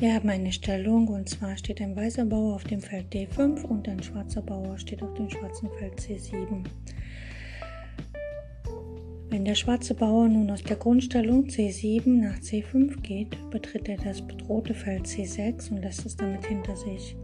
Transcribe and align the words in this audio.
Wir 0.00 0.14
haben 0.14 0.30
eine 0.30 0.50
Stellung 0.50 1.08
und 1.08 1.28
zwar 1.28 1.58
steht 1.58 1.82
ein 1.82 1.94
weißer 1.94 2.24
Bauer 2.24 2.54
auf 2.54 2.64
dem 2.64 2.80
Feld 2.80 3.12
D5 3.12 3.64
und 3.64 3.86
ein 3.86 4.02
schwarzer 4.02 4.40
Bauer 4.40 4.78
steht 4.78 5.02
auf 5.02 5.12
dem 5.12 5.28
schwarzen 5.28 5.68
Feld 5.78 6.00
C7. 6.00 6.64
Wenn 9.28 9.44
der 9.44 9.54
schwarze 9.54 9.92
Bauer 9.92 10.26
nun 10.26 10.50
aus 10.50 10.62
der 10.62 10.76
Grundstellung 10.76 11.48
C7 11.48 12.08
nach 12.08 12.38
C5 12.38 13.02
geht, 13.02 13.36
betritt 13.50 13.90
er 13.90 13.98
das 13.98 14.22
bedrohte 14.22 14.72
Feld 14.72 15.04
C6 15.04 15.70
und 15.70 15.82
lässt 15.82 16.06
es 16.06 16.16
damit 16.16 16.46
hinter 16.46 16.76
sich. 16.76 17.14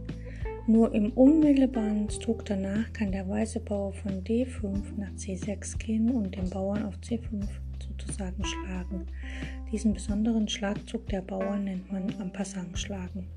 Nur 0.67 0.93
im 0.93 1.11
unmittelbaren 1.13 2.07
Zug 2.09 2.45
danach 2.45 2.93
kann 2.93 3.11
der 3.11 3.27
weiße 3.27 3.59
Bauer 3.61 3.93
von 3.93 4.23
D5 4.23 4.83
nach 4.97 5.13
C6 5.13 5.79
gehen 5.79 6.11
und 6.11 6.35
den 6.35 6.47
Bauern 6.51 6.85
auf 6.85 6.93
C5 6.97 7.47
sozusagen 7.99 8.43
schlagen. 8.43 9.07
Diesen 9.71 9.93
besonderen 9.93 10.47
Schlagzug 10.47 11.07
der 11.07 11.21
Bauern 11.21 11.65
nennt 11.65 11.91
man 11.91 12.13
am 12.19 12.31
schlagen. 12.75 13.27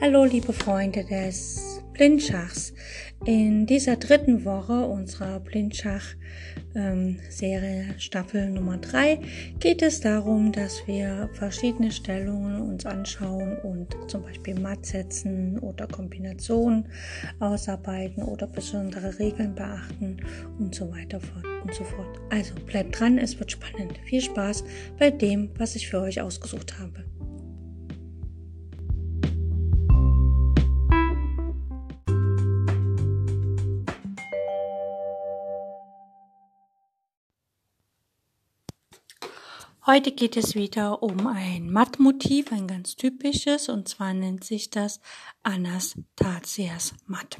Hallo 0.00 0.24
liebe 0.24 0.52
Freunde 0.52 1.04
des 1.04 1.82
Blindschachs. 1.92 2.72
In 3.24 3.66
dieser 3.66 3.96
dritten 3.96 4.44
Woche 4.44 4.86
unserer 4.86 5.40
Blindschach-Serie 5.40 6.57
ähm, 6.78 7.18
Staffel 7.98 8.50
Nummer 8.50 8.78
3 8.78 9.20
geht 9.58 9.82
es 9.82 10.00
darum, 10.00 10.52
dass 10.52 10.86
wir 10.86 11.28
verschiedene 11.34 11.90
Stellungen 11.90 12.62
uns 12.62 12.86
anschauen 12.86 13.58
und 13.58 13.96
zum 14.08 14.22
Beispiel 14.22 14.58
Matt 14.58 14.86
setzen 14.86 15.58
oder 15.58 15.86
Kombinationen 15.86 16.86
ausarbeiten 17.40 18.22
oder 18.22 18.46
besondere 18.46 19.18
Regeln 19.18 19.54
beachten 19.54 20.18
und 20.58 20.74
so 20.74 20.90
weiter 20.90 21.20
und 21.64 21.74
so 21.74 21.84
fort. 21.84 22.20
Also 22.30 22.54
bleibt 22.66 22.98
dran, 22.98 23.18
es 23.18 23.38
wird 23.38 23.52
spannend. 23.52 23.98
Viel 24.04 24.22
Spaß 24.22 24.64
bei 24.98 25.10
dem, 25.10 25.50
was 25.58 25.74
ich 25.74 25.88
für 25.88 26.00
euch 26.00 26.20
ausgesucht 26.20 26.78
habe. 26.78 27.04
Heute 39.90 40.12
geht 40.12 40.36
es 40.36 40.54
wieder 40.54 41.02
um 41.02 41.26
ein 41.26 41.72
Mattmotiv, 41.72 42.52
ein 42.52 42.66
ganz 42.66 42.94
typisches, 42.94 43.70
und 43.70 43.88
zwar 43.88 44.12
nennt 44.12 44.44
sich 44.44 44.68
das 44.68 45.00
Anastasias 45.42 46.92
Matt. 47.06 47.38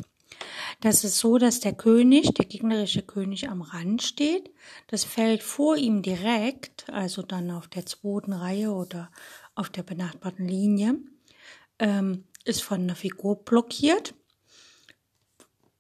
Das 0.81 1.05
ist 1.05 1.19
so, 1.19 1.37
dass 1.37 1.61
der 1.61 1.75
König, 1.75 2.33
der 2.33 2.47
gegnerische 2.47 3.03
König 3.03 3.51
am 3.51 3.61
Rand 3.61 4.03
steht. 4.03 4.51
Das 4.87 5.05
Feld 5.05 5.43
vor 5.43 5.77
ihm 5.77 6.01
direkt, 6.01 6.89
also 6.89 7.21
dann 7.21 7.51
auf 7.51 7.69
der 7.69 7.85
zweiten 7.85 8.33
Reihe 8.33 8.73
oder 8.73 9.11
auf 9.55 9.69
der 9.69 9.83
benachbarten 9.83 10.49
Linie, 10.49 10.97
ähm, 11.79 12.25
ist 12.47 12.63
von 12.63 12.81
einer 12.81 12.97
Figur 12.97 13.45
blockiert, 13.45 14.15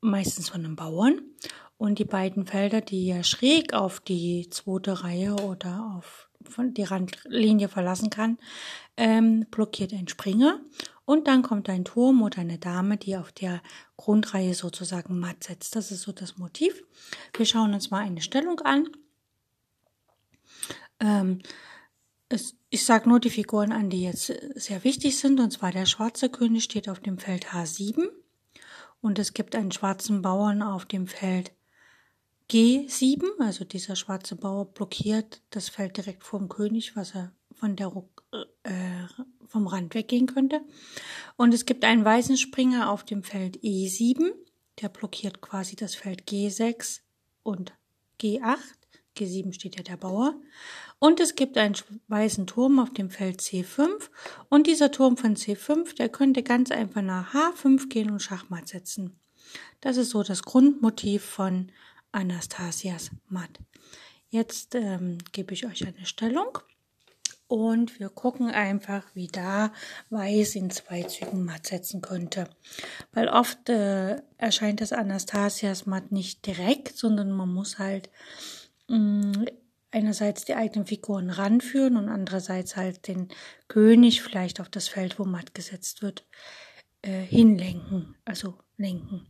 meistens 0.02 0.50
von 0.50 0.66
einem 0.66 0.76
Bauern. 0.76 1.22
Und 1.78 1.98
die 1.98 2.04
beiden 2.04 2.44
Felder, 2.44 2.82
die 2.82 3.06
ja 3.06 3.22
schräg 3.22 3.72
auf 3.72 4.00
die 4.00 4.50
zweite 4.50 5.02
Reihe 5.02 5.34
oder 5.36 5.94
auf 5.96 6.27
von 6.48 6.74
die 6.74 6.84
Randlinie 6.84 7.68
verlassen 7.68 8.10
kann, 8.10 8.38
ähm, 8.96 9.46
blockiert 9.50 9.92
ein 9.92 10.08
Springer 10.08 10.60
und 11.04 11.26
dann 11.26 11.42
kommt 11.42 11.68
ein 11.68 11.84
Turm 11.84 12.22
oder 12.22 12.40
eine 12.40 12.58
Dame, 12.58 12.96
die 12.96 13.16
auf 13.16 13.32
der 13.32 13.62
Grundreihe 13.96 14.54
sozusagen 14.54 15.18
matt 15.18 15.44
setzt. 15.44 15.74
Das 15.76 15.90
ist 15.90 16.02
so 16.02 16.12
das 16.12 16.36
Motiv. 16.36 16.84
Wir 17.34 17.46
schauen 17.46 17.72
uns 17.72 17.90
mal 17.90 18.00
eine 18.00 18.20
Stellung 18.20 18.60
an. 18.60 18.88
Ähm, 21.00 21.40
es, 22.28 22.56
ich 22.68 22.84
sage 22.84 23.08
nur 23.08 23.20
die 23.20 23.30
Figuren 23.30 23.72
an, 23.72 23.88
die 23.88 24.02
jetzt 24.02 24.32
sehr 24.54 24.84
wichtig 24.84 25.18
sind. 25.18 25.40
Und 25.40 25.50
zwar 25.50 25.72
der 25.72 25.86
schwarze 25.86 26.28
König 26.28 26.64
steht 26.64 26.88
auf 26.88 27.00
dem 27.00 27.18
Feld 27.18 27.48
H7 27.48 28.08
und 29.00 29.18
es 29.18 29.32
gibt 29.32 29.54
einen 29.54 29.72
schwarzen 29.72 30.22
Bauern 30.22 30.62
auf 30.62 30.84
dem 30.84 31.06
Feld 31.06 31.52
G7, 32.50 33.24
also 33.40 33.64
dieser 33.64 33.94
schwarze 33.94 34.36
Bauer, 34.36 34.66
blockiert 34.66 35.42
das 35.50 35.68
Feld 35.68 35.96
direkt 35.96 36.24
vor 36.24 36.38
dem 36.38 36.48
König, 36.48 36.96
was 36.96 37.14
er 37.14 37.32
von 37.54 37.76
der 37.76 37.92
äh, 38.62 38.72
vom 39.46 39.66
Rand 39.66 39.94
weggehen 39.94 40.26
könnte. 40.26 40.62
Und 41.36 41.52
es 41.52 41.66
gibt 41.66 41.84
einen 41.84 42.04
weißen 42.04 42.36
Springer 42.36 42.90
auf 42.90 43.04
dem 43.04 43.22
Feld 43.22 43.58
E7, 43.62 44.30
der 44.80 44.88
blockiert 44.88 45.40
quasi 45.40 45.76
das 45.76 45.94
Feld 45.94 46.28
G6 46.28 47.00
und 47.42 47.72
G8. 48.20 48.56
G7 49.16 49.52
steht 49.52 49.76
ja 49.76 49.82
der 49.82 49.96
Bauer. 49.96 50.34
Und 51.00 51.18
es 51.18 51.34
gibt 51.34 51.58
einen 51.58 51.74
weißen 52.06 52.46
Turm 52.46 52.78
auf 52.78 52.92
dem 52.92 53.10
Feld 53.10 53.40
C5. 53.40 53.88
Und 54.48 54.66
dieser 54.66 54.92
Turm 54.92 55.16
von 55.16 55.36
C5, 55.36 55.96
der 55.96 56.08
könnte 56.08 56.42
ganz 56.42 56.70
einfach 56.70 57.02
nach 57.02 57.34
H5 57.34 57.88
gehen 57.88 58.10
und 58.10 58.22
Schachmatt 58.22 58.68
setzen. 58.68 59.18
Das 59.80 59.96
ist 59.96 60.10
so 60.10 60.22
das 60.22 60.42
Grundmotiv 60.42 61.24
von 61.24 61.72
Anastasias 62.12 63.10
Matt. 63.28 63.58
Jetzt 64.30 64.74
ähm, 64.74 65.18
gebe 65.32 65.54
ich 65.54 65.66
euch 65.66 65.86
eine 65.86 66.04
Stellung 66.04 66.58
und 67.48 67.98
wir 67.98 68.10
gucken 68.10 68.50
einfach, 68.50 69.04
wie 69.14 69.28
da 69.28 69.72
Weiß 70.10 70.54
in 70.54 70.70
zwei 70.70 71.02
Zügen 71.04 71.44
matt 71.44 71.66
setzen 71.66 72.02
könnte. 72.02 72.48
Weil 73.12 73.28
oft 73.28 73.70
äh, 73.70 74.20
erscheint 74.36 74.82
das 74.82 74.92
Anastasias 74.92 75.86
Matt 75.86 76.12
nicht 76.12 76.46
direkt, 76.46 76.96
sondern 76.96 77.32
man 77.32 77.52
muss 77.52 77.78
halt 77.78 78.10
mh, 78.88 78.98
mm, 78.98 79.46
einerseits 79.90 80.44
die 80.44 80.54
eigenen 80.54 80.86
Figuren 80.86 81.30
ranführen 81.30 81.96
und 81.96 82.08
andererseits 82.08 82.76
halt 82.76 83.08
den 83.08 83.28
König 83.68 84.22
vielleicht 84.22 84.60
auf 84.60 84.68
das 84.68 84.88
Feld, 84.88 85.18
wo 85.18 85.24
matt 85.24 85.54
gesetzt 85.54 86.02
wird, 86.02 86.26
äh, 87.00 87.22
hinlenken, 87.22 88.16
also 88.26 88.58
lenken. 88.76 89.26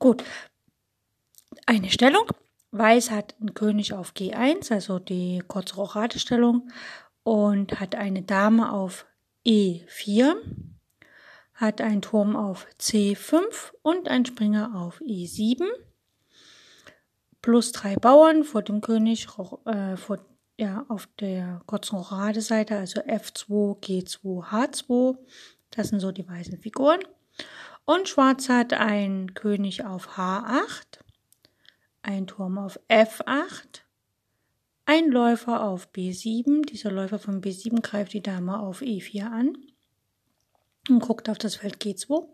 Gut, 0.00 0.24
eine 1.72 1.90
Stellung. 1.90 2.26
Weiß 2.70 3.10
hat 3.10 3.34
einen 3.40 3.54
König 3.54 3.94
auf 3.94 4.12
G1, 4.12 4.72
also 4.72 4.98
die 4.98 5.42
kurze 5.46 5.76
Rochade-Stellung, 5.76 6.68
und 7.22 7.80
hat 7.80 7.94
eine 7.94 8.22
Dame 8.22 8.72
auf 8.72 9.06
E4, 9.46 10.34
hat 11.54 11.80
einen 11.80 12.02
Turm 12.02 12.36
auf 12.36 12.66
C5 12.78 13.42
und 13.82 14.08
einen 14.08 14.26
Springer 14.26 14.72
auf 14.74 15.00
E7, 15.00 15.64
plus 17.40 17.72
drei 17.72 17.96
Bauern 17.96 18.44
vor 18.44 18.62
dem 18.62 18.80
König 18.80 19.26
äh, 19.64 19.96
vor, 19.96 20.18
ja, 20.58 20.84
auf 20.88 21.08
der 21.20 21.62
kurzen 21.66 21.96
Rochade-Seite, 21.96 22.76
also 22.76 23.00
F2, 23.00 23.80
G2, 23.80 24.44
H2. 24.50 25.16
Das 25.70 25.88
sind 25.88 26.00
so 26.00 26.12
die 26.12 26.28
weißen 26.28 26.58
Figuren. 26.58 27.00
Und 27.84 28.08
Schwarz 28.08 28.48
hat 28.48 28.74
einen 28.74 29.34
König 29.34 29.84
auf 29.84 30.18
H8, 30.18 31.00
ein 32.02 32.26
Turm 32.26 32.58
auf 32.58 32.78
F8, 32.88 33.82
ein 34.84 35.08
Läufer 35.08 35.64
auf 35.64 35.88
B7. 35.92 36.66
Dieser 36.66 36.90
Läufer 36.90 37.18
von 37.18 37.40
B7 37.40 37.80
greift 37.80 38.12
die 38.12 38.22
Dame 38.22 38.60
auf 38.60 38.82
E4 38.82 39.24
an 39.24 39.56
und 40.88 41.00
guckt 41.00 41.28
auf 41.28 41.38
das 41.38 41.56
Feld 41.56 41.76
G2. 41.82 42.28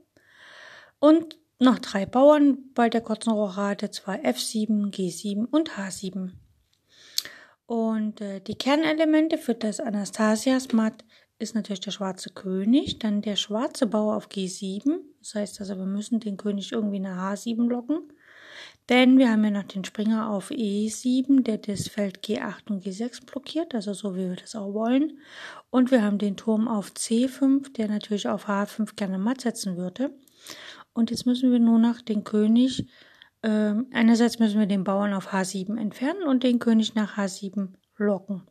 Und 0.98 1.38
noch 1.60 1.78
drei 1.78 2.06
Bauern 2.06 2.58
bei 2.74 2.88
der 2.88 3.00
kurzen 3.00 3.30
Rochade, 3.30 3.90
zwar 3.90 4.16
F7, 4.16 4.92
G7 4.92 5.46
und 5.46 5.72
H7. 5.72 6.32
Und 7.66 8.20
äh, 8.20 8.40
die 8.40 8.54
Kernelemente 8.54 9.36
für 9.36 9.54
das 9.54 9.80
Anastasias-Matt 9.80 11.04
ist 11.38 11.54
natürlich 11.54 11.80
der 11.80 11.90
schwarze 11.90 12.30
König, 12.30 12.98
dann 12.98 13.22
der 13.22 13.36
schwarze 13.36 13.86
Bauer 13.86 14.16
auf 14.16 14.28
G7. 14.28 14.98
Das 15.20 15.34
heißt 15.34 15.60
also, 15.60 15.76
wir 15.76 15.86
müssen 15.86 16.20
den 16.20 16.36
König 16.36 16.72
irgendwie 16.72 17.00
nach 17.00 17.34
H7 17.34 17.68
locken. 17.68 18.12
Denn 18.88 19.18
wir 19.18 19.30
haben 19.30 19.44
ja 19.44 19.50
noch 19.50 19.64
den 19.64 19.84
Springer 19.84 20.30
auf 20.30 20.50
E7, 20.50 21.42
der 21.42 21.58
das 21.58 21.88
Feld 21.88 22.24
G8 22.24 22.70
und 22.70 22.84
G6 22.84 23.26
blockiert, 23.26 23.74
also 23.74 23.92
so 23.92 24.14
wie 24.14 24.30
wir 24.30 24.36
das 24.36 24.54
auch 24.54 24.72
wollen. 24.72 25.18
Und 25.68 25.90
wir 25.90 26.02
haben 26.02 26.16
den 26.16 26.36
Turm 26.36 26.68
auf 26.68 26.92
C5, 26.92 27.74
der 27.74 27.88
natürlich 27.88 28.28
auf 28.28 28.48
H5 28.48 28.96
gerne 28.96 29.18
matt 29.18 29.42
setzen 29.42 29.76
würde. 29.76 30.10
Und 30.94 31.10
jetzt 31.10 31.26
müssen 31.26 31.52
wir 31.52 31.58
nur 31.58 31.78
noch 31.78 32.00
den 32.00 32.24
König, 32.24 32.86
äh, 33.42 33.74
einerseits 33.92 34.38
müssen 34.38 34.58
wir 34.58 34.66
den 34.66 34.84
Bauern 34.84 35.12
auf 35.12 35.34
H7 35.34 35.78
entfernen 35.78 36.22
und 36.22 36.42
den 36.42 36.58
König 36.58 36.94
nach 36.94 37.18
H7 37.18 37.74
locken. 37.98 38.42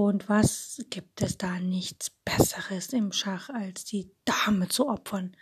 Und 0.00 0.28
was 0.28 0.80
gibt 0.90 1.22
es 1.22 1.38
da 1.38 1.58
nichts 1.58 2.10
Besseres 2.24 2.92
im 2.92 3.10
Schach, 3.10 3.48
als 3.48 3.84
die 3.84 4.08
Dame 4.24 4.68
zu 4.68 4.88
opfern? 4.88 5.36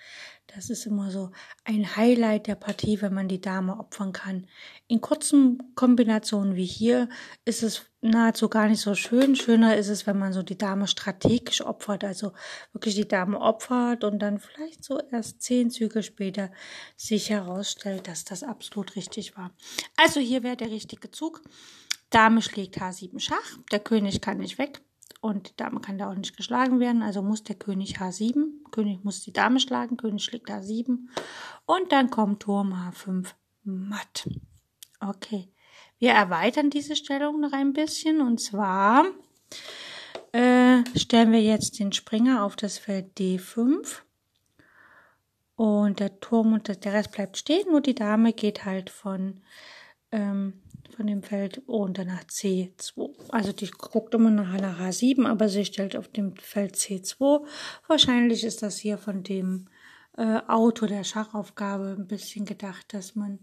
Das 0.46 0.70
ist 0.70 0.86
immer 0.86 1.10
so 1.10 1.30
ein 1.64 1.94
Highlight 1.94 2.46
der 2.46 2.54
Partie, 2.54 3.02
wenn 3.02 3.12
man 3.12 3.28
die 3.28 3.42
Dame 3.42 3.78
opfern 3.78 4.14
kann. 4.14 4.46
In 4.86 5.02
kurzen 5.02 5.74
Kombinationen 5.74 6.56
wie 6.56 6.64
hier 6.64 7.10
ist 7.44 7.62
es 7.62 7.82
nahezu 8.00 8.48
gar 8.48 8.66
nicht 8.66 8.80
so 8.80 8.94
schön. 8.94 9.36
Schöner 9.36 9.76
ist 9.76 9.88
es, 9.88 10.06
wenn 10.06 10.18
man 10.18 10.32
so 10.32 10.42
die 10.42 10.56
Dame 10.56 10.88
strategisch 10.88 11.60
opfert, 11.60 12.02
also 12.02 12.32
wirklich 12.72 12.94
die 12.94 13.06
Dame 13.06 13.38
opfert 13.38 14.04
und 14.04 14.20
dann 14.20 14.38
vielleicht 14.38 14.82
so 14.82 14.98
erst 15.12 15.42
zehn 15.42 15.70
Züge 15.70 16.02
später 16.02 16.50
sich 16.96 17.28
herausstellt, 17.28 18.08
dass 18.08 18.24
das 18.24 18.42
absolut 18.42 18.96
richtig 18.96 19.36
war. 19.36 19.50
Also 19.98 20.18
hier 20.18 20.42
wäre 20.42 20.56
der 20.56 20.70
richtige 20.70 21.10
Zug 21.10 21.42
Dame 22.10 22.42
schlägt 22.42 22.78
H7 22.78 23.18
Schach, 23.18 23.58
der 23.72 23.80
König 23.80 24.20
kann 24.20 24.38
nicht 24.38 24.58
weg 24.58 24.80
und 25.20 25.50
die 25.50 25.56
Dame 25.56 25.80
kann 25.80 25.98
da 25.98 26.10
auch 26.10 26.14
nicht 26.14 26.36
geschlagen 26.36 26.80
werden, 26.80 27.02
also 27.02 27.22
muss 27.22 27.42
der 27.42 27.56
König 27.56 27.98
H7, 27.98 28.70
König 28.70 29.04
muss 29.04 29.22
die 29.22 29.32
Dame 29.32 29.60
schlagen, 29.60 29.96
König 29.96 30.22
schlägt 30.22 30.50
H7 30.50 30.98
und 31.66 31.92
dann 31.92 32.10
kommt 32.10 32.42
Turm 32.42 32.72
H5 32.72 33.26
matt. 33.64 34.28
Okay, 35.00 35.48
wir 35.98 36.12
erweitern 36.12 36.70
diese 36.70 36.96
Stellung 36.96 37.40
noch 37.40 37.52
ein 37.52 37.72
bisschen 37.72 38.20
und 38.20 38.40
zwar 38.40 39.06
äh, 40.32 40.84
stellen 40.94 41.32
wir 41.32 41.42
jetzt 41.42 41.78
den 41.78 41.92
Springer 41.92 42.44
auf 42.44 42.56
das 42.56 42.78
Feld 42.78 43.18
D5 43.18 44.02
und 45.56 46.00
der 46.00 46.20
Turm 46.20 46.52
und 46.52 46.84
der 46.84 46.92
Rest 46.92 47.12
bleibt 47.12 47.36
stehen, 47.36 47.70
nur 47.70 47.80
die 47.80 47.94
Dame 47.94 48.32
geht 48.32 48.64
halt 48.64 48.90
von 48.90 49.42
ähm, 50.12 50.62
von 50.96 51.06
dem 51.06 51.22
Feld 51.22 51.62
runter 51.68 52.04
nach 52.04 52.24
C2. 52.24 53.30
Also 53.30 53.52
die 53.52 53.70
guckt 53.70 54.14
immer 54.14 54.30
nach 54.30 54.58
nach 54.60 54.80
H7, 54.80 55.26
aber 55.26 55.48
sie 55.48 55.64
stellt 55.64 55.96
auf 55.96 56.08
dem 56.08 56.36
Feld 56.36 56.76
C2. 56.76 57.44
Wahrscheinlich 57.86 58.44
ist 58.44 58.62
das 58.62 58.78
hier 58.78 58.98
von 58.98 59.22
dem 59.22 59.68
äh, 60.16 60.40
Autor 60.46 60.88
der 60.88 61.04
Schachaufgabe 61.04 61.96
ein 61.98 62.06
bisschen 62.06 62.46
gedacht, 62.46 62.94
dass 62.94 63.14
man 63.14 63.40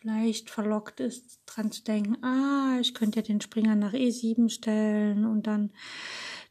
vielleicht 0.00 0.50
verlockt 0.50 1.00
ist, 1.00 1.40
dran 1.46 1.70
zu 1.70 1.84
denken, 1.84 2.22
ah, 2.24 2.78
ich 2.80 2.94
könnte 2.94 3.20
ja 3.20 3.22
den 3.22 3.40
Springer 3.40 3.76
nach 3.76 3.92
E7 3.92 4.48
stellen 4.48 5.24
und 5.26 5.46
dann 5.46 5.70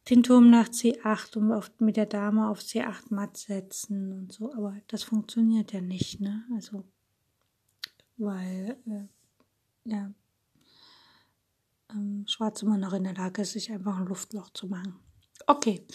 den 0.09 0.23
Turm 0.23 0.49
nach 0.49 0.69
C8 0.69 1.37
und 1.37 1.51
auf, 1.51 1.71
mit 1.79 1.97
der 1.97 2.05
Dame 2.05 2.49
auf 2.49 2.59
C8 2.59 3.05
matt 3.09 3.37
setzen 3.37 4.13
und 4.13 4.31
so. 4.31 4.53
Aber 4.53 4.75
das 4.87 5.03
funktioniert 5.03 5.73
ja 5.73 5.81
nicht, 5.81 6.21
ne? 6.21 6.43
Also, 6.55 6.83
weil, 8.17 8.77
äh, 8.87 9.07
ja, 9.89 10.11
ähm, 11.91 12.25
Schwarz 12.27 12.61
immer 12.61 12.77
noch 12.77 12.93
in 12.93 13.03
der 13.03 13.15
Lage 13.15 13.41
ist, 13.41 13.53
sich 13.53 13.71
einfach 13.71 13.99
ein 13.99 14.07
Luftloch 14.07 14.49
zu 14.51 14.67
machen. 14.67 14.99
Okay, 15.47 15.85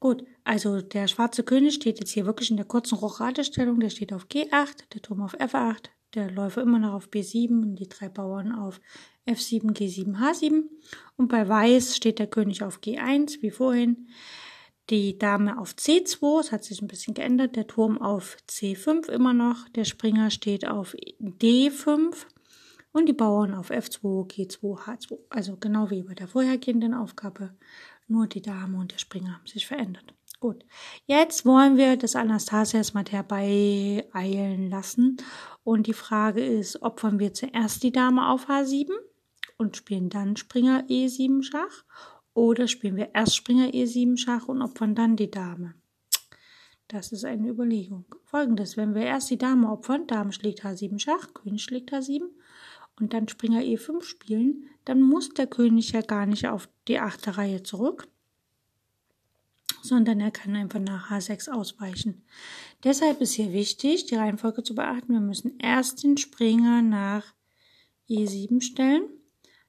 gut. 0.00 0.24
Also 0.44 0.80
der 0.80 1.08
schwarze 1.08 1.42
König 1.42 1.74
steht 1.74 1.98
jetzt 1.98 2.10
hier 2.10 2.26
wirklich 2.26 2.50
in 2.50 2.56
der 2.56 2.66
kurzen 2.66 2.96
Rochadestellung. 2.96 3.80
Der 3.80 3.90
steht 3.90 4.12
auf 4.12 4.26
G8, 4.26 4.88
der 4.92 5.02
Turm 5.02 5.22
auf 5.22 5.34
F8, 5.38 5.88
der 6.14 6.30
Läufer 6.30 6.62
immer 6.62 6.78
noch 6.78 6.94
auf 6.94 7.08
B7 7.08 7.62
und 7.62 7.76
die 7.76 7.88
drei 7.88 8.08
Bauern 8.08 8.52
auf 8.52 8.80
F7, 9.26 9.72
G7, 9.72 10.16
H7. 10.16 10.64
Und 11.16 11.28
bei 11.28 11.48
Weiß 11.48 11.96
steht 11.96 12.18
der 12.18 12.26
König 12.26 12.62
auf 12.62 12.80
G1, 12.80 13.40
wie 13.42 13.50
vorhin. 13.50 14.08
Die 14.90 15.18
Dame 15.18 15.58
auf 15.58 15.72
C2, 15.72 16.40
es 16.40 16.52
hat 16.52 16.64
sich 16.64 16.80
ein 16.80 16.88
bisschen 16.88 17.12
geändert. 17.12 17.56
Der 17.56 17.66
Turm 17.66 18.00
auf 18.00 18.38
C5 18.48 19.10
immer 19.10 19.34
noch. 19.34 19.68
Der 19.70 19.84
Springer 19.84 20.30
steht 20.30 20.66
auf 20.66 20.94
D5 21.20 22.14
und 22.98 23.06
die 23.06 23.12
Bauern 23.12 23.54
auf 23.54 23.70
F2, 23.70 24.28
G2, 24.28 24.78
H2. 24.78 25.18
Also 25.30 25.56
genau 25.56 25.90
wie 25.90 26.02
bei 26.02 26.14
der 26.14 26.28
vorhergehenden 26.28 26.94
Aufgabe, 26.94 27.54
nur 28.08 28.26
die 28.26 28.42
Dame 28.42 28.78
und 28.78 28.92
der 28.92 28.98
Springer 28.98 29.34
haben 29.34 29.46
sich 29.46 29.66
verändert. 29.66 30.14
Gut, 30.40 30.64
jetzt 31.06 31.46
wollen 31.46 31.76
wir 31.76 31.96
das 31.96 32.14
Anastasia 32.14 32.82
mal 32.92 33.04
herbeieilen 33.08 34.70
lassen. 34.70 35.16
Und 35.64 35.86
die 35.86 35.92
Frage 35.92 36.44
ist, 36.44 36.82
opfern 36.82 37.18
wir 37.18 37.34
zuerst 37.34 37.82
die 37.82 37.92
Dame 37.92 38.28
auf 38.28 38.48
H7 38.48 38.90
und 39.56 39.76
spielen 39.76 40.10
dann 40.10 40.36
Springer 40.36 40.84
E7 40.88 41.42
Schach 41.42 41.84
oder 42.34 42.68
spielen 42.68 42.96
wir 42.96 43.14
erst 43.14 43.36
Springer 43.36 43.68
E7 43.68 44.16
Schach 44.16 44.46
und 44.46 44.62
opfern 44.62 44.94
dann 44.94 45.16
die 45.16 45.30
Dame. 45.30 45.74
Das 46.86 47.12
ist 47.12 47.24
eine 47.24 47.48
Überlegung. 47.48 48.06
Folgendes, 48.24 48.76
wenn 48.76 48.94
wir 48.94 49.02
erst 49.02 49.30
die 49.30 49.38
Dame 49.38 49.70
opfern, 49.70 50.06
Dame 50.06 50.32
schlägt 50.32 50.64
H7 50.64 50.98
Schach, 50.98 51.34
König 51.34 51.62
schlägt 51.62 51.92
H7 51.92 52.22
und 53.00 53.12
dann 53.12 53.28
Springer 53.28 53.60
E5 53.60 54.02
spielen, 54.02 54.64
dann 54.84 55.00
muss 55.02 55.30
der 55.30 55.46
König 55.46 55.92
ja 55.92 56.00
gar 56.00 56.26
nicht 56.26 56.48
auf 56.48 56.68
die 56.88 56.98
achte 56.98 57.36
Reihe 57.36 57.62
zurück, 57.62 58.08
sondern 59.82 60.20
er 60.20 60.30
kann 60.30 60.56
einfach 60.56 60.80
nach 60.80 61.10
H6 61.10 61.50
ausweichen. 61.50 62.24
Deshalb 62.84 63.20
ist 63.20 63.34
hier 63.34 63.52
wichtig, 63.52 64.06
die 64.06 64.16
Reihenfolge 64.16 64.62
zu 64.62 64.74
beachten. 64.74 65.12
Wir 65.12 65.20
müssen 65.20 65.58
erst 65.58 66.02
den 66.02 66.16
Springer 66.16 66.82
nach 66.82 67.34
E7 68.08 68.62
stellen, 68.62 69.02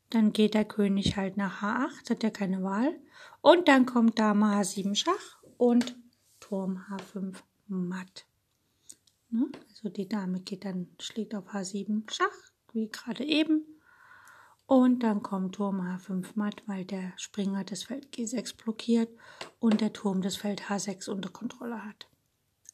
dann 0.10 0.34
geht 0.34 0.54
der 0.54 0.66
König 0.66 1.18
halt 1.18 1.38
nach 1.38 1.62
H8, 1.62 2.10
hat 2.10 2.24
er 2.24 2.32
keine 2.32 2.64
Wahl, 2.64 2.96
und 3.42 3.68
dann 3.68 3.86
kommt 3.86 4.18
Dame 4.18 4.46
H7 4.46 4.96
Schach 4.96 5.44
und 5.58 5.96
Turm 6.40 6.84
H5 6.90 7.36
matt. 7.68 8.26
Ne? 9.30 9.48
Also 9.70 9.90
die 9.90 10.08
Dame 10.08 10.40
geht 10.40 10.66
dann, 10.66 10.88
schlägt 11.00 11.36
auf 11.36 11.54
H7 11.54 12.10
Schach, 12.12 12.49
wie 12.74 12.90
gerade 12.90 13.24
eben. 13.24 13.66
Und 14.66 15.02
dann 15.02 15.24
kommt 15.24 15.56
Turm 15.56 15.82
H5 15.82 16.28
matt, 16.36 16.62
weil 16.68 16.86
der 16.86 17.14
Springer 17.18 17.64
das 17.64 17.84
Feld 17.84 18.14
G6 18.14 18.56
blockiert 18.56 19.10
und 19.60 19.82
der 19.82 19.94
Turm 19.94 20.22
das 20.22 20.38
Feld 20.38 20.70
H6 20.70 21.10
unter 21.10 21.30
Kontrolle 21.30 21.84
hat. 21.84 22.08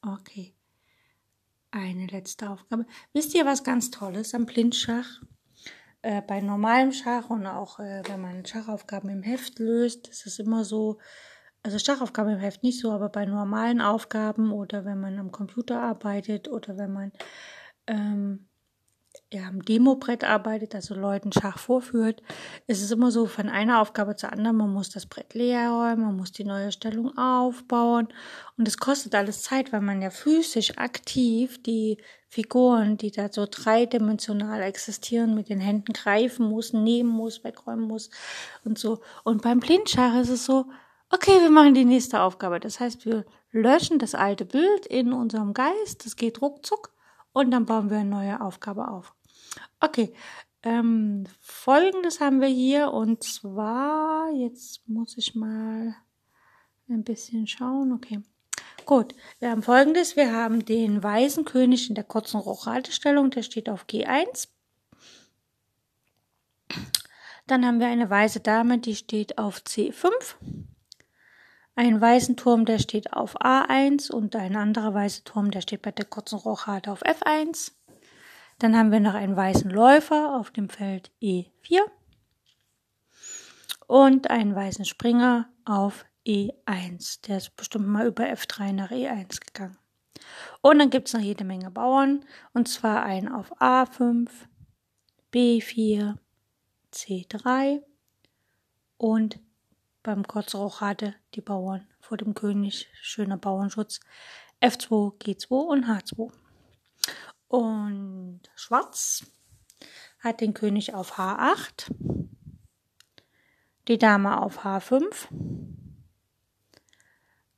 Okay. 0.02 0.54
Eine 1.72 2.08
letzte 2.08 2.50
Aufgabe. 2.50 2.86
Wisst 3.14 3.34
ihr, 3.34 3.46
was 3.46 3.64
ganz 3.64 3.92
Tolles 3.92 4.34
am 4.36 4.46
Blindschach? 4.46 5.22
Äh, 6.02 6.22
bei 6.22 6.40
normalem 6.40 6.92
Schach 6.92 7.30
und 7.30 7.48
auch 7.48 7.80
äh, 7.80 8.04
wenn 8.08 8.22
man 8.22 8.46
Schachaufgaben 8.46 9.10
im 9.10 9.24
Heft 9.24 9.58
löst, 9.58 10.08
ist 10.10 10.28
es 10.28 10.38
immer 10.38 10.64
so, 10.64 11.00
also 11.64 11.80
Schachaufgaben 11.80 12.34
im 12.34 12.40
Heft 12.40 12.62
nicht 12.62 12.80
so, 12.80 12.92
aber 12.92 13.10
bei 13.10 13.26
normalen 13.26 13.82
Aufgaben 13.82 14.52
oder 14.52 14.86
wenn 14.86 15.00
man 15.00 15.18
am 15.18 15.32
Computer 15.32 15.82
arbeitet 15.82 16.48
oder 16.48 16.78
wenn 16.78 16.94
man 16.94 17.12
ähm, 17.88 18.48
ja, 19.36 19.48
am 19.48 19.64
Demobrett 19.64 20.24
arbeitet, 20.24 20.74
also 20.76 20.96
Leuten 20.96 21.32
Schach 21.34 21.58
vorführt, 21.58 22.24
ist 22.68 22.82
es 22.82 22.92
immer 22.92 23.12
so 23.12 23.26
von 23.26 23.50
einer 23.50 23.82
Aufgabe 23.82 24.16
zur 24.16 24.32
anderen, 24.32 24.56
man 24.56 24.72
muss 24.72 24.90
das 24.90 25.06
Brett 25.06 25.34
leer 25.34 25.72
räumen, 25.72 26.06
man 26.06 26.16
muss 26.16 26.32
die 26.32 26.46
neue 26.46 26.72
Stellung 26.72 27.18
aufbauen 27.18 28.08
und 28.58 28.68
es 28.68 28.78
kostet 28.78 29.14
alles 29.14 29.42
Zeit, 29.42 29.74
weil 29.74 29.82
man 29.82 30.02
ja 30.02 30.10
physisch 30.10 30.78
aktiv 30.78 31.62
die 31.64 31.98
Figuren, 32.30 32.98
die 32.98 33.12
da 33.12 33.30
so 33.30 33.46
dreidimensional 33.50 34.62
existieren, 34.62 35.36
mit 35.36 35.50
den 35.50 35.60
Händen 35.60 35.92
greifen 35.92 36.48
muss, 36.48 36.72
nehmen 36.72 37.10
muss, 37.10 37.44
wegräumen 37.44 37.88
muss 37.88 38.10
und 38.64 38.80
so. 38.80 39.02
Und 39.24 39.42
beim 39.42 39.60
Blindschach 39.60 40.16
ist 40.20 40.30
es 40.30 40.46
so, 40.46 40.66
okay, 41.10 41.40
wir 41.42 41.50
machen 41.50 41.74
die 41.74 41.86
nächste 41.86 42.22
Aufgabe. 42.22 42.60
Das 42.60 42.80
heißt, 42.80 43.06
wir 43.06 43.26
löschen 43.52 44.00
das 44.00 44.16
alte 44.16 44.46
Bild 44.46 44.86
in 44.86 45.14
unserem 45.14 45.54
Geist, 45.54 46.06
das 46.06 46.16
geht 46.16 46.42
ruckzuck 46.42 46.94
und 47.34 47.52
dann 47.52 47.66
bauen 47.66 47.90
wir 47.90 47.98
eine 47.98 48.10
neue 48.10 48.42
Aufgabe 48.42 48.88
auf. 48.88 49.15
Okay, 49.86 50.12
ähm, 50.64 51.26
folgendes 51.40 52.20
haben 52.20 52.42
wir 52.42 52.48
hier 52.48 52.92
und 52.92 53.22
zwar, 53.22 54.32
jetzt 54.32 54.82
muss 54.90 55.16
ich 55.16 55.36
mal 55.36 55.96
ein 56.90 57.04
bisschen 57.04 57.46
schauen, 57.46 57.94
okay. 57.94 58.24
Gut, 58.88 59.14
wir 59.38 59.52
haben 59.52 59.62
folgendes, 59.62 60.16
wir 60.16 60.34
haben 60.34 60.66
den 60.66 61.04
weißen 61.04 61.46
König 61.46 61.88
in 61.90 61.94
der 61.94 62.04
kurzen 62.04 62.40
Rochhaltestellung, 62.40 63.30
der 63.30 63.44
steht 63.44 63.70
auf 63.70 63.86
G1. 63.86 64.48
Dann 67.46 67.64
haben 67.64 67.80
wir 67.80 67.88
eine 67.88 68.10
weiße 68.10 68.40
Dame, 68.40 68.80
die 68.80 68.96
steht 68.96 69.38
auf 69.38 69.60
C5 69.60 70.10
einen 71.76 72.02
weißen 72.02 72.38
Turm, 72.38 72.66
der 72.66 72.80
steht 72.80 73.14
auf 73.14 73.40
A1 73.40 74.12
und 74.12 74.36
ein 74.36 74.56
anderer 74.56 74.96
weißer 74.96 75.26
Turm, 75.26 75.52
der 75.52 75.62
steht 75.62 75.84
bei 75.84 75.92
der 75.92 76.06
kurzen 76.06 76.40
Rochade 76.40 76.92
auf 76.92 77.04
F1. 77.04 77.74
Dann 78.60 78.76
haben 78.78 78.92
wir 78.92 79.00
noch 79.00 79.14
einen 79.14 79.36
weißen 79.36 79.70
Läufer 79.70 80.36
auf 80.36 80.52
dem 80.52 80.70
Feld 80.70 81.12
E4 81.22 81.82
und 83.88 84.30
einen 84.30 84.56
weißen 84.56 84.86
Springer 84.86 85.50
auf 85.66 86.06
E1. 86.26 87.26
Der 87.28 87.38
ist 87.38 87.56
bestimmt 87.56 87.88
mal 87.88 88.08
über 88.08 88.24
F3 88.24 88.72
nach 88.72 88.92
E1 88.92 89.40
gegangen. 89.46 89.78
Und 90.62 90.80
dann 90.80 90.90
gibt 90.90 91.08
es 91.08 91.14
noch 91.14 91.22
jede 91.22 91.44
Menge 91.44 91.70
Bauern, 91.70 92.26
und 92.54 92.68
zwar 92.68 93.04
einen 93.04 93.28
auf 93.28 93.62
A5, 93.62 94.30
B4, 95.32 96.16
C3 96.94 97.84
und 98.98 99.40
beim 100.02 100.26
Kotzrauch 100.26 100.82
hatte 100.82 101.16
die 101.34 101.42
Bauern 101.42 101.88
vor 102.00 102.18
dem 102.18 102.34
König 102.34 102.88
schöner 103.02 103.38
Bauernschutz 103.38 104.00
F2, 104.62 105.18
G2 105.20 105.52
und 105.52 105.86
H2. 105.86 106.32
Und 107.48 108.42
Schwarz 108.56 109.26
hat 110.20 110.42
den 110.42 110.54
König 110.54 110.94
auf 110.94 111.18
H8, 111.18 111.92
die 113.88 113.98
Dame 113.98 114.42
auf 114.42 114.66
H5, 114.66 115.28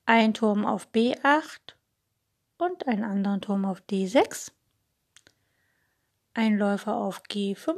ein 0.06 0.34
Turm 0.34 0.66
auf 0.66 0.90
B8 0.92 1.76
und 2.58 2.88
einen 2.88 3.04
anderen 3.04 3.42
Turm 3.42 3.66
auf 3.66 3.82
D6, 3.90 4.52
ein 6.34 6.58
Läufer 6.58 6.96
auf 6.96 7.24
G5, 7.24 7.78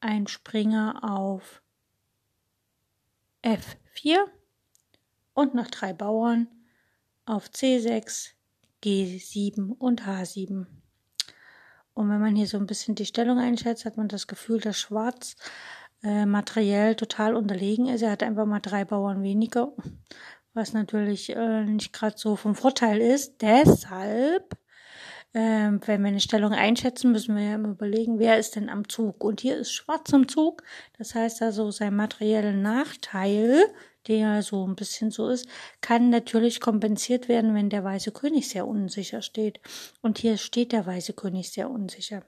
ein 0.00 0.26
Springer 0.26 1.00
auf 1.02 1.62
F4 3.42 4.24
und 5.34 5.54
noch 5.54 5.68
drei 5.68 5.92
Bauern 5.92 6.48
auf 7.26 7.46
C6, 7.48 8.32
G7 8.82 9.76
und 9.78 10.02
H7. 10.02 10.66
Und 11.94 12.08
wenn 12.08 12.20
man 12.20 12.36
hier 12.36 12.46
so 12.46 12.56
ein 12.56 12.66
bisschen 12.66 12.94
die 12.94 13.06
Stellung 13.06 13.38
einschätzt, 13.38 13.84
hat 13.84 13.96
man 13.96 14.08
das 14.08 14.26
Gefühl, 14.26 14.60
dass 14.60 14.78
Schwarz 14.78 15.36
äh, 16.02 16.24
materiell 16.24 16.94
total 16.94 17.34
unterlegen 17.36 17.88
ist. 17.88 18.02
Er 18.02 18.12
hat 18.12 18.22
einfach 18.22 18.46
mal 18.46 18.60
drei 18.60 18.84
Bauern 18.84 19.22
weniger, 19.22 19.72
was 20.54 20.72
natürlich 20.72 21.30
äh, 21.36 21.64
nicht 21.64 21.92
gerade 21.92 22.16
so 22.16 22.36
vom 22.36 22.54
Vorteil 22.54 23.00
ist. 23.00 23.42
Deshalb, 23.42 24.54
äh, 25.34 25.72
wenn 25.72 26.02
wir 26.02 26.08
eine 26.08 26.20
Stellung 26.20 26.52
einschätzen, 26.52 27.12
müssen 27.12 27.36
wir 27.36 27.42
ja 27.42 27.54
immer 27.56 27.70
überlegen, 27.70 28.18
wer 28.18 28.38
ist 28.38 28.56
denn 28.56 28.70
am 28.70 28.88
Zug. 28.88 29.22
Und 29.22 29.40
hier 29.40 29.58
ist 29.58 29.72
Schwarz 29.72 30.14
am 30.14 30.26
Zug. 30.26 30.62
Das 30.96 31.14
heißt 31.14 31.42
also, 31.42 31.70
sein 31.70 31.94
materieller 31.96 32.52
Nachteil 32.52 33.62
der 34.08 34.42
so 34.42 34.66
ein 34.66 34.76
bisschen 34.76 35.10
so 35.10 35.28
ist, 35.28 35.48
kann 35.80 36.10
natürlich 36.10 36.60
kompensiert 36.60 37.28
werden, 37.28 37.54
wenn 37.54 37.70
der 37.70 37.84
weiße 37.84 38.12
König 38.12 38.48
sehr 38.48 38.66
unsicher 38.66 39.22
steht. 39.22 39.60
Und 40.00 40.18
hier 40.18 40.36
steht 40.36 40.72
der 40.72 40.86
weiße 40.86 41.12
König 41.12 41.50
sehr 41.50 41.70
unsicher. 41.70 42.22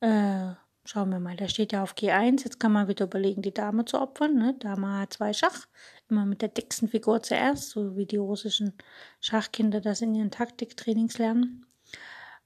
Äh, 0.00 0.52
schauen 0.84 1.10
wir 1.10 1.20
mal, 1.20 1.36
der 1.36 1.48
steht 1.48 1.72
ja 1.72 1.82
auf 1.82 1.94
G1. 1.94 2.44
Jetzt 2.44 2.60
kann 2.60 2.72
man 2.72 2.88
wieder 2.88 3.06
überlegen, 3.06 3.42
die 3.42 3.54
Dame 3.54 3.84
zu 3.84 4.00
opfern. 4.00 4.34
Ne? 4.36 4.54
Dame 4.58 4.86
H2 4.86 5.34
Schach. 5.34 5.66
Immer 6.08 6.26
mit 6.26 6.42
der 6.42 6.48
dicksten 6.48 6.88
Figur 6.88 7.22
zuerst, 7.22 7.70
so 7.70 7.96
wie 7.96 8.06
die 8.06 8.16
russischen 8.16 8.74
Schachkinder 9.20 9.80
das 9.80 10.00
in 10.00 10.14
ihren 10.14 10.30
Taktiktrainings 10.30 11.18
lernen. 11.18 11.66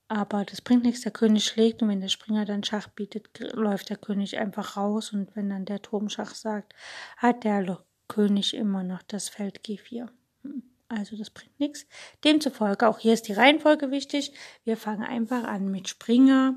Aber 0.09 0.45
das 0.45 0.61
bringt 0.61 0.83
nichts, 0.83 1.03
der 1.03 1.13
König 1.13 1.45
schlägt 1.45 1.83
und 1.83 1.89
wenn 1.89 2.01
der 2.01 2.09
Springer 2.09 2.45
dann 2.45 2.65
Schach 2.65 2.89
bietet, 2.89 3.29
läuft 3.55 3.91
der 3.91 3.97
König 3.97 4.39
einfach 4.39 4.77
raus 4.77 5.13
und 5.13 5.37
wenn 5.37 5.51
dann 5.51 5.67
der 5.67 5.83
Turm 5.83 6.09
Schach 6.09 6.35
sagt, 6.35 6.75
hat 7.17 7.45
der 7.45 7.63
König 8.11 8.55
immer 8.55 8.83
noch 8.83 9.03
das 9.03 9.29
Feld 9.31 9.61
G4. 9.65 10.09
Hm, 10.43 10.63
also 10.89 11.17
das 11.17 11.31
bringt 11.31 11.59
nichts. 11.59 11.87
Demzufolge, 12.25 12.89
auch 12.89 12.99
hier 12.99 13.15
ist 13.15 13.29
die 13.29 13.33
Reihenfolge 13.33 13.91
wichtig. 13.91 14.35
Wir 14.65 14.77
fangen 14.77 15.05
einfach 15.05 15.45
an 15.45 15.71
mit 15.71 15.89
Springer 15.89 16.57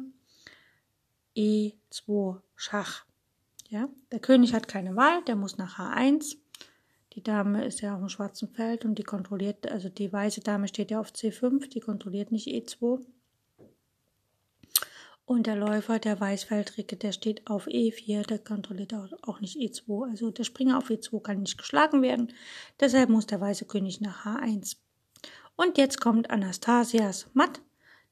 E2 1.38 2.41
Schach. 2.55 3.05
Ja, 3.69 3.88
der 4.12 4.19
König 4.19 4.53
hat 4.53 4.67
keine 4.67 4.95
Wahl, 4.95 5.24
der 5.25 5.36
muss 5.36 5.57
nach 5.57 5.79
H1. 5.79 6.38
Die 7.13 7.24
Dame 7.24 7.65
ist 7.65 7.81
ja 7.81 7.93
auf 7.93 8.00
dem 8.00 8.10
schwarzen 8.10 8.50
Feld 8.50 8.86
und 8.86 8.95
die 8.95 9.03
kontrolliert, 9.03 9.72
also 9.72 9.89
die 9.89 10.12
weiße 10.12 10.41
Dame 10.41 10.67
steht 10.67 10.89
ja 10.89 11.00
auf 11.00 11.12
C5, 11.12 11.69
die 11.69 11.79
kontrolliert 11.79 12.31
nicht 12.31 12.48
E2. 12.48 13.05
Und 15.25 15.48
der 15.48 15.56
Läufer, 15.56 16.00
der 16.00 16.20
Weißfeldricke, 16.20 16.98
der 16.98 17.13
steht 17.13 17.48
auf 17.48 17.68
E4, 17.68 18.27
der 18.27 18.39
kontrolliert 18.39 18.94
auch 19.24 19.39
nicht 19.39 19.56
E2. 19.56 20.10
Also 20.10 20.32
der 20.32 20.44
Springer 20.44 20.77
auf 20.77 20.89
E2 20.89 21.22
kann 21.22 21.42
nicht 21.42 21.58
geschlagen 21.58 22.01
werden. 22.01 22.34
Deshalb 22.80 23.10
muss 23.10 23.25
der 23.25 23.39
weiße 23.39 23.65
König 23.65 24.01
nach 24.01 24.25
H1. 24.25 24.75
Und 25.56 25.77
jetzt 25.77 26.01
kommt 26.01 26.30
Anastasias 26.30 27.27
Matt. 27.34 27.62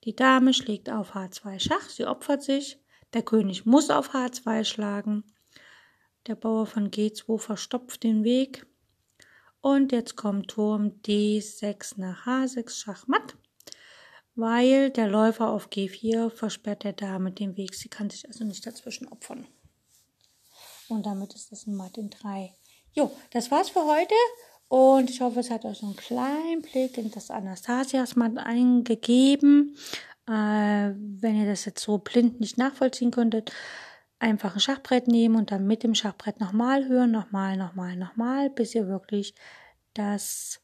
Die 0.06 0.16
Dame 0.16 0.54
schlägt 0.54 0.90
auf 0.90 1.14
H2 1.14 1.60
Schach, 1.60 1.90
sie 1.90 2.06
opfert 2.06 2.44
sich. 2.44 2.80
Der 3.14 3.24
König 3.24 3.66
muss 3.66 3.90
auf 3.90 4.16
H2 4.16 4.64
schlagen. 4.64 5.26
Der 6.28 6.36
Bauer 6.36 6.66
von 6.66 6.92
G2 6.92 7.40
verstopft 7.40 8.04
den 8.04 8.24
Weg. 8.24 8.66
Und 9.60 9.92
jetzt 9.92 10.16
kommt 10.16 10.50
Turm 10.50 11.02
D6 11.06 12.00
nach 12.00 12.26
H6 12.26 12.72
Schachmatt 12.72 13.36
weil 14.36 14.90
der 14.90 15.08
Läufer 15.08 15.50
auf 15.50 15.70
G4 15.70 16.30
versperrt 16.30 16.84
der 16.84 16.94
Dame 16.94 17.32
den 17.32 17.58
Weg. 17.58 17.76
Sie 17.76 17.90
kann 17.90 18.10
sich 18.10 18.28
also 18.28 18.44
nicht 18.44 18.66
dazwischen 18.66 19.08
opfern. 19.08 19.48
Und 20.90 21.06
damit 21.06 21.34
ist 21.34 21.52
das 21.52 21.68
ein 21.68 21.76
Matt 21.76 21.98
in 21.98 22.10
3. 22.10 22.54
Jo, 22.94 23.12
das 23.32 23.52
war's 23.52 23.70
für 23.70 23.86
heute. 23.86 24.16
Und 24.68 25.10
ich 25.10 25.22
hoffe, 25.22 25.42
es 25.42 25.50
hat 25.50 25.66
euch 25.66 25.84
einen 25.84 25.96
kleinen 25.96 26.62
Blick 26.62 26.98
in 26.98 27.12
das 27.12 27.30
Anastasias 27.30 28.16
Matt 28.16 28.38
eingegeben. 28.38 29.76
Äh, 30.28 30.94
wenn 30.96 31.36
ihr 31.36 31.46
das 31.46 31.66
jetzt 31.66 31.84
so 31.84 31.98
blind 31.98 32.40
nicht 32.40 32.58
nachvollziehen 32.58 33.12
könntet, 33.12 33.52
einfach 34.20 34.54
ein 34.54 34.62
Schachbrett 34.62 35.08
nehmen 35.08 35.36
und 35.36 35.52
dann 35.52 35.68
mit 35.68 35.84
dem 35.84 35.96
Schachbrett 35.96 36.40
nochmal 36.40 36.88
hören, 36.88 37.12
nochmal, 37.12 37.58
nochmal, 37.58 37.96
nochmal, 37.98 38.50
bis 38.50 38.76
ihr 38.76 38.88
wirklich 38.88 39.34
das 39.94 40.62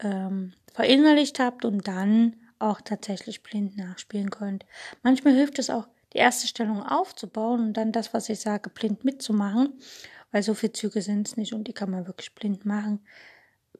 ähm, 0.00 0.52
verinnerlicht 0.74 1.38
habt 1.38 1.64
und 1.64 1.86
dann 1.86 2.36
auch 2.60 2.80
tatsächlich 2.80 3.42
blind 3.42 3.76
nachspielen 3.76 4.30
könnt. 4.30 4.66
Manchmal 5.02 5.34
hilft 5.34 5.58
es 5.58 5.70
auch, 5.70 5.88
die 6.12 6.18
erste 6.18 6.48
Stellung 6.48 6.82
aufzubauen 6.82 7.60
und 7.60 7.72
dann 7.74 7.92
das, 7.92 8.12
was 8.12 8.28
ich 8.28 8.40
sage, 8.40 8.68
blind 8.70 9.04
mitzumachen, 9.04 9.80
weil 10.32 10.42
so 10.42 10.54
viele 10.54 10.72
Züge 10.72 11.02
sind 11.02 11.28
es 11.28 11.36
nicht 11.36 11.52
und 11.52 11.68
die 11.68 11.72
kann 11.72 11.90
man 11.90 12.06
wirklich 12.06 12.34
blind 12.34 12.64
machen, 12.64 13.00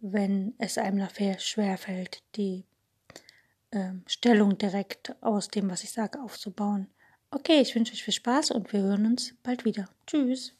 wenn 0.00 0.54
es 0.58 0.78
einem 0.78 0.99
nachher 0.99 1.38
schwer 1.38 1.76
fällt, 1.76 2.22
die 2.37 2.64
äh, 3.72 3.92
Stellung 4.06 4.58
direkt 4.58 5.14
aus 5.22 5.49
dem, 5.49 5.70
was 5.70 5.84
ich 5.84 5.92
sage, 5.92 6.20
aufzubauen. 6.20 6.88
Okay, 7.30 7.60
ich 7.60 7.75
wünsche 7.75 7.92
euch 7.92 8.04
viel 8.04 8.14
Spaß 8.14 8.50
und 8.52 8.72
wir 8.72 8.80
hören 8.80 9.06
uns 9.06 9.34
bald 9.42 9.64
wieder. 9.64 9.88
Tschüss. 10.06 10.60